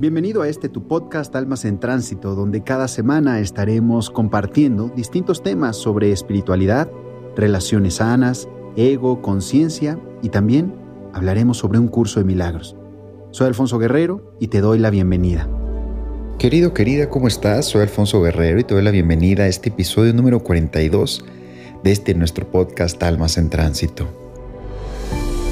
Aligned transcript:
Bienvenido 0.00 0.42
a 0.42 0.48
este 0.48 0.68
tu 0.68 0.86
podcast 0.86 1.34
Almas 1.34 1.64
en 1.64 1.80
Tránsito, 1.80 2.36
donde 2.36 2.62
cada 2.62 2.86
semana 2.86 3.40
estaremos 3.40 4.10
compartiendo 4.10 4.92
distintos 4.94 5.42
temas 5.42 5.76
sobre 5.76 6.12
espiritualidad, 6.12 6.88
relaciones 7.34 7.94
sanas, 7.94 8.48
ego, 8.76 9.20
conciencia 9.22 9.98
y 10.22 10.28
también 10.28 10.72
hablaremos 11.12 11.58
sobre 11.58 11.80
un 11.80 11.88
curso 11.88 12.20
de 12.20 12.26
milagros. 12.26 12.76
Soy 13.32 13.48
Alfonso 13.48 13.80
Guerrero 13.80 14.36
y 14.38 14.46
te 14.46 14.60
doy 14.60 14.78
la 14.78 14.90
bienvenida. 14.90 15.48
Querido, 16.38 16.72
querida, 16.74 17.10
¿cómo 17.10 17.26
estás? 17.26 17.66
Soy 17.66 17.82
Alfonso 17.82 18.22
Guerrero 18.22 18.60
y 18.60 18.64
te 18.64 18.74
doy 18.74 18.84
la 18.84 18.92
bienvenida 18.92 19.42
a 19.42 19.48
este 19.48 19.70
episodio 19.70 20.14
número 20.14 20.44
42 20.44 21.24
de 21.82 21.90
este 21.90 22.14
nuestro 22.14 22.48
podcast 22.48 23.02
Almas 23.02 23.36
en 23.36 23.50
Tránsito. 23.50 24.06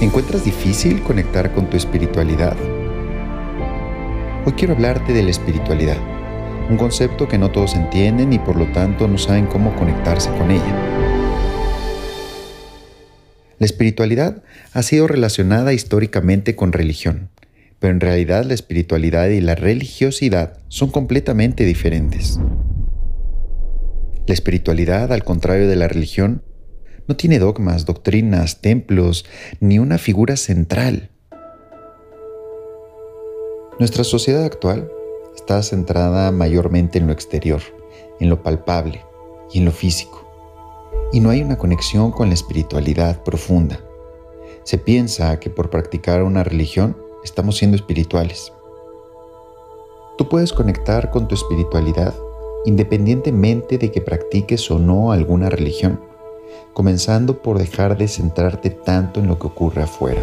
¿Encuentras 0.00 0.44
difícil 0.44 1.02
conectar 1.02 1.52
con 1.52 1.68
tu 1.68 1.76
espiritualidad? 1.76 2.56
Hoy 4.46 4.52
quiero 4.52 4.74
hablarte 4.74 5.12
de 5.12 5.24
la 5.24 5.30
espiritualidad, 5.30 5.96
un 6.70 6.76
concepto 6.76 7.26
que 7.26 7.36
no 7.36 7.50
todos 7.50 7.74
entienden 7.74 8.32
y 8.32 8.38
por 8.38 8.54
lo 8.54 8.70
tanto 8.70 9.08
no 9.08 9.18
saben 9.18 9.46
cómo 9.46 9.74
conectarse 9.74 10.30
con 10.38 10.52
ella. 10.52 10.72
La 13.58 13.66
espiritualidad 13.66 14.44
ha 14.72 14.84
sido 14.84 15.08
relacionada 15.08 15.72
históricamente 15.72 16.54
con 16.54 16.72
religión, 16.72 17.28
pero 17.80 17.92
en 17.92 17.98
realidad 17.98 18.44
la 18.44 18.54
espiritualidad 18.54 19.30
y 19.30 19.40
la 19.40 19.56
religiosidad 19.56 20.58
son 20.68 20.92
completamente 20.92 21.64
diferentes. 21.64 22.38
La 24.28 24.34
espiritualidad, 24.34 25.12
al 25.12 25.24
contrario 25.24 25.66
de 25.66 25.74
la 25.74 25.88
religión, 25.88 26.44
no 27.08 27.16
tiene 27.16 27.40
dogmas, 27.40 27.84
doctrinas, 27.84 28.60
templos, 28.60 29.24
ni 29.58 29.80
una 29.80 29.98
figura 29.98 30.36
central. 30.36 31.10
Nuestra 33.78 34.04
sociedad 34.04 34.44
actual 34.44 34.90
está 35.34 35.62
centrada 35.62 36.32
mayormente 36.32 36.98
en 36.98 37.06
lo 37.06 37.12
exterior, 37.12 37.60
en 38.20 38.30
lo 38.30 38.42
palpable 38.42 39.04
y 39.52 39.58
en 39.58 39.66
lo 39.66 39.70
físico. 39.70 40.26
Y 41.12 41.20
no 41.20 41.28
hay 41.28 41.42
una 41.42 41.58
conexión 41.58 42.10
con 42.10 42.28
la 42.28 42.34
espiritualidad 42.34 43.22
profunda. 43.22 43.78
Se 44.62 44.78
piensa 44.78 45.38
que 45.40 45.50
por 45.50 45.68
practicar 45.68 46.22
una 46.22 46.42
religión 46.42 46.96
estamos 47.22 47.58
siendo 47.58 47.76
espirituales. 47.76 48.50
Tú 50.16 50.26
puedes 50.30 50.54
conectar 50.54 51.10
con 51.10 51.28
tu 51.28 51.34
espiritualidad 51.34 52.14
independientemente 52.64 53.76
de 53.76 53.92
que 53.92 54.00
practiques 54.00 54.70
o 54.70 54.78
no 54.78 55.12
alguna 55.12 55.50
religión, 55.50 56.00
comenzando 56.72 57.42
por 57.42 57.58
dejar 57.58 57.98
de 57.98 58.08
centrarte 58.08 58.70
tanto 58.70 59.20
en 59.20 59.26
lo 59.26 59.38
que 59.38 59.48
ocurre 59.48 59.82
afuera. 59.82 60.22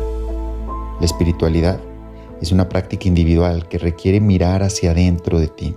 La 1.00 1.06
espiritualidad 1.06 1.80
es 2.44 2.52
una 2.52 2.68
práctica 2.68 3.08
individual 3.08 3.70
que 3.70 3.78
requiere 3.78 4.20
mirar 4.20 4.64
hacia 4.64 4.92
adentro 4.92 5.40
de 5.40 5.48
ti, 5.48 5.74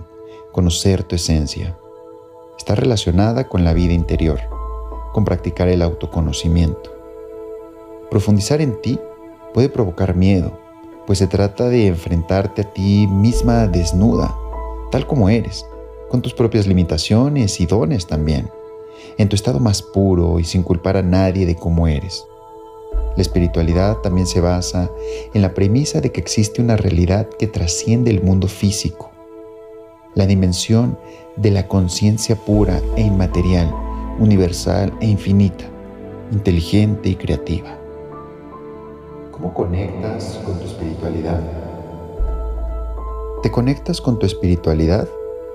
conocer 0.51 1.01
tu 1.03 1.15
esencia. 1.15 1.77
Está 2.57 2.75
relacionada 2.75 3.47
con 3.47 3.63
la 3.63 3.71
vida 3.71 3.93
interior, 3.93 4.41
con 5.13 5.23
practicar 5.23 5.69
el 5.69 5.81
autoconocimiento. 5.81 6.93
Profundizar 8.11 8.59
en 8.59 8.81
ti 8.81 8.99
puede 9.53 9.69
provocar 9.69 10.13
miedo, 10.13 10.59
pues 11.05 11.19
se 11.19 11.27
trata 11.27 11.69
de 11.69 11.87
enfrentarte 11.87 12.63
a 12.63 12.73
ti 12.73 13.07
misma 13.07 13.67
desnuda, 13.67 14.35
tal 14.91 15.07
como 15.07 15.29
eres, 15.29 15.65
con 16.09 16.21
tus 16.21 16.33
propias 16.33 16.67
limitaciones 16.67 17.61
y 17.61 17.65
dones 17.65 18.07
también, 18.07 18.49
en 19.17 19.29
tu 19.29 19.37
estado 19.37 19.61
más 19.61 19.81
puro 19.81 20.37
y 20.37 20.43
sin 20.43 20.63
culpar 20.63 20.97
a 20.97 21.01
nadie 21.01 21.45
de 21.45 21.55
cómo 21.55 21.87
eres. 21.87 22.25
La 23.17 23.23
espiritualidad 23.23 23.97
también 23.97 24.27
se 24.27 24.41
basa 24.41 24.91
en 25.33 25.41
la 25.41 25.55
premisa 25.55 26.01
de 26.01 26.11
que 26.11 26.21
existe 26.21 26.61
una 26.61 26.77
realidad 26.77 27.27
que 27.39 27.47
trasciende 27.47 28.11
el 28.11 28.21
mundo 28.21 28.47
físico, 28.47 29.09
la 30.13 30.27
dimensión 30.27 30.99
de 31.35 31.49
la 31.49 31.67
conciencia 31.67 32.35
pura 32.35 32.79
e 32.95 33.01
inmaterial, 33.01 33.73
universal 34.19 34.93
e 35.01 35.07
infinita, 35.07 35.65
inteligente 36.31 37.09
y 37.09 37.15
creativa. 37.15 37.75
¿Cómo 39.31 39.51
conectas 39.51 40.39
con 40.45 40.59
tu 40.59 40.65
espiritualidad? 40.65 41.41
Te 43.41 43.49
conectas 43.49 43.99
con 43.99 44.19
tu 44.19 44.27
espiritualidad 44.27 45.07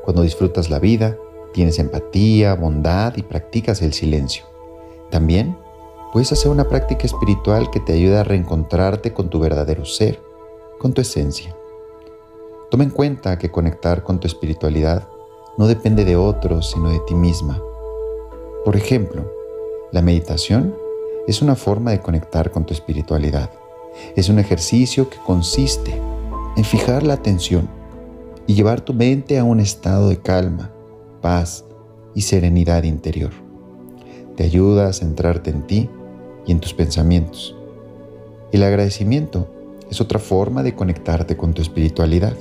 cuando 0.03 0.23
disfrutas 0.23 0.69
la 0.69 0.81
vida, 0.81 1.17
tienes 1.55 1.79
empatía, 1.79 2.55
bondad 2.55 3.17
y 3.17 3.23
practicas 3.23 3.83
el 3.83 3.93
silencio. 3.93 4.47
También 5.11 5.57
Puedes 6.13 6.31
hacer 6.31 6.51
una 6.51 6.69
práctica 6.69 7.07
espiritual 7.07 7.71
que 7.71 7.81
te 7.81 7.95
ayude 7.95 8.19
a 8.19 8.23
reencontrarte 8.23 9.15
con 9.15 9.31
tu 9.31 9.41
verdadero 9.41 9.87
ser, 9.87 10.23
con 10.79 10.93
tu 10.93 11.01
esencia. 11.01 11.57
Toma 12.71 12.85
en 12.85 12.91
cuenta 12.91 13.39
que 13.39 13.51
conectar 13.51 14.03
con 14.03 14.21
tu 14.21 14.27
espiritualidad 14.27 15.09
no 15.57 15.67
depende 15.67 16.05
de 16.05 16.17
otros, 16.17 16.71
sino 16.71 16.91
de 16.91 17.01
ti 17.07 17.15
misma. 17.15 17.63
Por 18.63 18.77
ejemplo, 18.77 19.25
la 19.91 20.03
meditación 20.03 20.77
es 21.27 21.41
una 21.41 21.57
forma 21.57 21.93
de 21.93 22.03
conectar 22.03 22.51
con 22.51 22.67
tu 22.67 22.75
espiritualidad. 22.75 23.51
Es 24.15 24.29
un 24.29 24.39
ejercicio 24.39 25.09
que 25.09 25.17
consiste 25.25 25.99
en 26.59 26.65
fijar 26.65 27.05
la 27.05 27.15
atención 27.15 27.71
y 28.47 28.53
llevar 28.53 28.83
tu 28.83 28.93
mente 28.93 29.39
a 29.39 29.45
un 29.45 29.61
estado 29.61 30.11
de 30.11 30.19
calma, 30.19 30.71
paz 31.23 31.65
y 32.15 32.21
serenidad 32.21 32.83
interior. 32.83 33.33
Te 34.37 34.45
ayuda 34.45 34.89
a 34.89 34.93
centrarte 34.93 35.49
en 35.49 35.67
ti 35.67 35.91
y 36.47 36.53
en 36.53 36.61
tus 36.61 36.75
pensamientos. 36.75 37.55
El 38.53 38.63
agradecimiento 38.63 39.49
es 39.91 40.01
otra 40.01 40.19
forma 40.19 40.63
de 40.63 40.75
conectarte 40.75 41.37
con 41.37 41.55
tu 41.55 41.63
espiritualidad. 41.63 42.35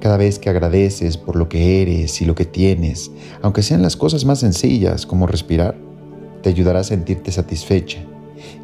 Cada 0.00 0.16
vez 0.16 0.38
que 0.38 0.50
agradeces 0.50 1.16
por 1.16 1.36
lo 1.36 1.48
que 1.48 1.82
eres 1.82 2.20
y 2.20 2.24
lo 2.24 2.34
que 2.34 2.44
tienes, 2.44 3.10
aunque 3.42 3.62
sean 3.62 3.82
las 3.82 3.96
cosas 3.96 4.24
más 4.24 4.40
sencillas 4.40 5.06
como 5.06 5.26
respirar, 5.26 5.76
te 6.42 6.50
ayudará 6.50 6.80
a 6.80 6.84
sentirte 6.84 7.32
satisfecha 7.32 8.00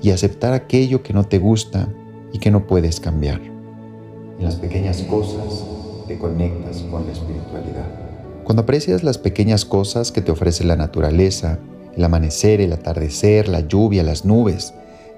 y 0.02 0.10
aceptar 0.10 0.52
aquello 0.52 1.02
que 1.02 1.12
no 1.12 1.24
te 1.24 1.38
gusta 1.38 1.88
y 2.32 2.38
que 2.38 2.50
no 2.50 2.66
puedes 2.66 3.00
cambiar. 3.00 3.40
En 3.40 4.44
las 4.44 4.56
pequeñas 4.56 5.02
cosas 5.02 5.64
te 6.06 6.18
conectas 6.18 6.78
con 6.90 7.06
la 7.06 7.12
espiritualidad. 7.12 7.86
Cuando 8.44 8.62
aprecias 8.62 9.02
las 9.02 9.18
pequeñas 9.18 9.64
cosas 9.64 10.12
que 10.12 10.22
te 10.22 10.32
ofrece 10.32 10.64
la 10.64 10.76
naturaleza, 10.76 11.58
el 11.96 12.04
amanecer, 12.04 12.60
el 12.60 12.72
atardecer, 12.72 13.48
la 13.48 13.60
lluvia, 13.60 14.02
las 14.02 14.24
nubes. 14.24 14.74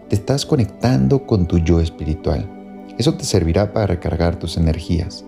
Te 0.09 0.17
estás 0.17 0.47
conectando 0.47 1.27
con 1.27 1.47
tu 1.47 1.59
yo 1.59 1.81
espiritual. 1.81 2.49
Eso 2.99 3.15
te 3.15 3.25
servirá 3.25 3.73
para 3.73 3.87
recargar 3.87 4.39
tus 4.39 4.57
energías. 4.57 5.25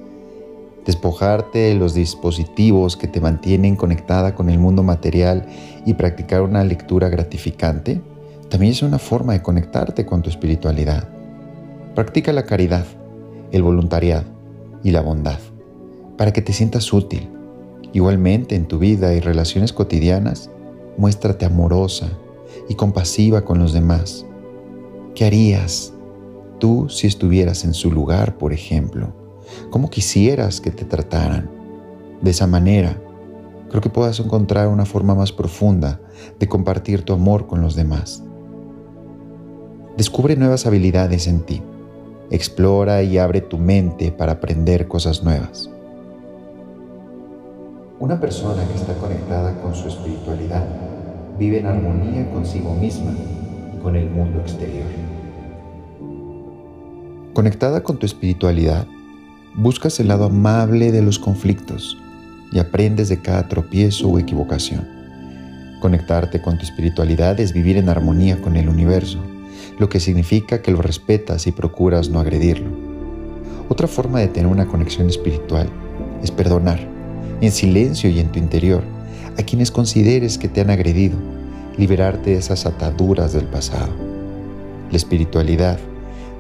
Despojarte 0.85 1.59
de 1.59 1.75
los 1.75 1.95
dispositivos 1.95 2.97
que 2.97 3.09
te 3.09 3.21
mantienen 3.21 3.77
conectada 3.77 4.35
con 4.35 4.51
el 4.51 4.59
mundo 4.59 4.83
material 4.83 5.47
y 5.87 5.95
practicar 5.95 6.43
una 6.43 6.63
lectura 6.65 7.09
gratificante 7.09 8.01
también 8.51 8.73
es 8.73 8.83
una 8.83 8.99
forma 8.99 9.33
de 9.33 9.43
conectarte 9.43 10.05
con 10.05 10.23
tu 10.23 10.29
espiritualidad. 10.29 11.09
Practica 11.95 12.33
la 12.33 12.45
caridad, 12.45 12.85
el 13.53 13.63
voluntariado 13.63 14.25
y 14.83 14.91
la 14.91 15.01
bondad 15.01 15.39
para 16.17 16.33
que 16.33 16.43
te 16.43 16.53
sientas 16.53 16.93
útil. 16.93 17.29
Igualmente 17.93 18.55
en 18.55 18.67
tu 18.67 18.79
vida 18.79 19.15
y 19.15 19.21
relaciones 19.21 19.73
cotidianas, 19.73 20.51
muéstrate 20.97 21.45
amorosa 21.45 22.09
y 22.69 22.75
compasiva 22.75 23.45
con 23.45 23.59
los 23.59 23.73
demás. 23.73 24.25
¿Qué 25.15 25.25
harías 25.25 25.93
tú 26.59 26.89
si 26.89 27.07
estuvieras 27.07 27.65
en 27.65 27.75
su 27.75 27.91
lugar, 27.91 28.39
por 28.39 28.53
ejemplo? 28.53 29.13
¿Cómo 29.71 29.91
quisieras 29.91 30.61
que 30.61 30.71
te 30.71 30.85
trataran? 30.85 31.51
De 32.21 32.31
esa 32.31 32.47
manera, 32.47 33.01
creo 33.69 33.83
que 33.83 33.91
puedas 33.91 34.19
encontrar 34.21 34.69
una 34.69 34.87
forma 34.87 35.15
más 35.15 35.33
profunda 35.33 36.01
de 36.39 36.49
compartir 36.49 37.03
tu 37.03 37.13
amor 37.13 37.47
con 37.47 37.61
los 37.61 37.75
demás. 37.75 38.23
Descubre 39.97 40.37
nuevas 40.37 40.67
habilidades 40.67 41.27
en 41.27 41.41
ti. 41.41 41.63
Explora 42.31 43.03
y 43.03 43.19
abre 43.19 43.41
tu 43.41 43.59
mente 43.59 44.11
para 44.11 44.33
aprender 44.33 44.89
cosas 44.89 45.23
nuevas. 45.23 45.71
Una 48.01 48.21
persona 48.21 48.67
que 48.67 48.75
está 48.75 48.95
conectada 48.95 49.55
con 49.61 49.73
su 49.73 49.87
espiritualidad 49.87 50.67
vive 51.39 51.61
en 51.61 51.67
armonía 51.67 52.29
consigo 52.33 52.75
misma 52.75 53.13
y 53.73 53.81
con 53.81 53.95
el 53.95 54.11
mundo 54.11 54.41
exterior. 54.41 54.87
Conectada 57.35 57.85
con 57.85 57.97
tu 57.99 58.05
espiritualidad, 58.05 58.85
buscas 59.55 60.01
el 60.01 60.09
lado 60.09 60.25
amable 60.25 60.91
de 60.91 61.03
los 61.03 61.21
conflictos 61.21 61.97
y 62.51 62.59
aprendes 62.59 63.09
de 63.09 63.23
cada 63.23 63.47
tropiezo 63.47 64.09
o 64.09 64.19
equivocación. 64.19 64.89
Conectarte 65.81 66.43
con 66.43 66.59
tu 66.59 66.65
espiritualidad 66.65 67.39
es 67.39 67.53
vivir 67.53 67.77
en 67.77 67.89
armonía 67.89 68.43
con 68.43 68.57
el 68.57 68.69
universo, 68.69 69.21
lo 69.79 69.89
que 69.89 70.01
significa 70.01 70.63
que 70.63 70.73
lo 70.73 70.83
respetas 70.83 71.47
y 71.47 71.53
procuras 71.53 72.09
no 72.09 72.19
agredirlo. 72.19 72.71
Otra 73.69 73.87
forma 73.87 74.19
de 74.19 74.29
tener 74.29 74.51
una 74.51 74.67
conexión 74.67 75.09
espiritual 75.09 75.69
es 76.25 76.33
perdonar 76.33 76.94
en 77.47 77.53
silencio 77.53 78.11
y 78.11 78.21
en 78.21 78.31
tu 78.31 78.39
interior, 78.39 78.83
a 79.39 79.43
quienes 79.43 79.71
consideres 79.71 80.39
que 80.39 80.49
te 80.49 80.61
han 80.61 80.71
agredido, 80.71 81.17
liberarte 81.77 82.31
de 82.31 82.37
esas 82.37 82.67
ataduras 82.67 83.33
del 83.33 83.45
pasado. 83.45 83.93
La 84.91 84.97
espiritualidad 84.97 85.79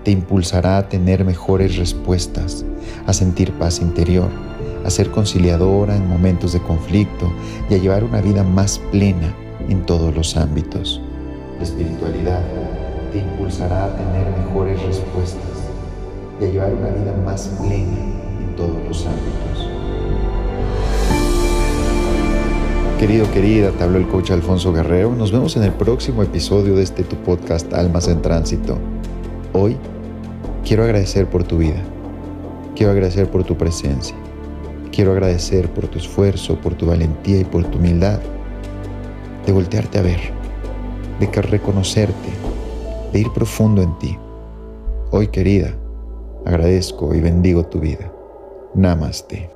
te 0.05 0.11
impulsará 0.11 0.79
a 0.79 0.89
tener 0.89 1.25
mejores 1.25 1.77
respuestas, 1.77 2.65
a 3.07 3.13
sentir 3.13 3.53
paz 3.53 3.81
interior, 3.81 4.29
a 4.85 4.91
ser 4.91 5.11
conciliadora 5.11 5.97
en 5.97 6.07
momentos 6.09 6.53
de 6.53 6.61
conflicto 6.61 7.33
y 7.71 7.75
a 7.75 7.79
llevar 7.79 8.05
una 8.05 8.21
vida 8.21 8.45
más 8.45 8.79
plena 8.93 9.35
en 9.69 9.85
todos 9.87 10.15
los 10.15 10.37
ámbitos. 10.37 11.01
La 11.57 11.65
espiritualidad 11.65 12.43
te 13.13 13.19
impulsará 13.19 13.87
a 13.87 13.97
tener 13.97 14.27
mejores 14.39 14.81
respuestas 14.83 15.43
y 16.41 16.45
a 16.45 16.49
llevar 16.49 16.75
una 16.75 16.91
vida 16.91 17.15
más 17.25 17.49
plena 17.61 17.99
en 18.41 18.57
todos 18.57 18.77
los 18.87 19.07
ámbitos. 19.07 19.34
Querido, 23.05 23.31
querida, 23.33 23.71
te 23.71 23.85
habló 23.85 23.99
el 23.99 24.09
coach 24.09 24.31
Alfonso 24.31 24.73
Guerrero. 24.73 25.15
Nos 25.15 25.31
vemos 25.31 25.55
en 25.59 25.65
el 25.65 25.73
próximo 25.73 26.23
episodio 26.23 26.75
de 26.75 26.85
este 26.85 27.03
tu 27.05 27.17
podcast 27.17 27.71
Almas 27.75 28.09
en 28.09 28.23
Tránsito. 28.23 28.79
Hoy 29.53 29.77
quiero 30.65 30.85
agradecer 30.85 31.27
por 31.27 31.45
tu 31.45 31.59
vida. 31.59 31.83
Quiero 32.75 32.93
agradecer 32.93 33.31
por 33.31 33.45
tu 33.45 33.59
presencia. 33.59 34.17
Quiero 34.91 35.13
agradecer 35.13 35.69
por 35.69 35.87
tu 35.87 35.99
esfuerzo, 35.99 36.59
por 36.63 36.77
tu 36.77 36.87
valentía 36.87 37.41
y 37.41 37.45
por 37.45 37.65
tu 37.65 37.77
humildad. 37.77 38.21
De 39.45 39.53
voltearte 39.53 39.99
a 39.99 40.03
ver, 40.03 40.21
de 41.21 41.31
que 41.31 41.43
reconocerte, 41.43 42.31
de 43.13 43.21
ir 43.21 43.31
profundo 43.35 43.83
en 43.83 43.99
ti. 43.99 44.17
Hoy, 45.11 45.29
querida, 45.29 45.75
agradezco 46.47 47.15
y 47.15 47.21
bendigo 47.21 47.67
tu 47.67 47.81
vida. 47.81 48.11
Namaste. 48.75 49.54